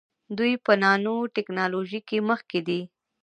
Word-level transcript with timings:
دوی 0.37 0.53
په 0.65 0.73
نانو 0.83 1.15
ټیکنالوژۍ 1.35 1.99
کې 2.07 2.17
مخکې 2.29 2.59
دي. 2.67 2.81